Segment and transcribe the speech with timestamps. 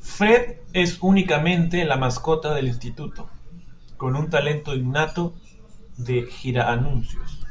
[0.00, 3.30] Fred es únicamente la mascota del Instituto,
[3.96, 5.34] con un talento innato
[5.98, 7.46] de "gira-anuncios".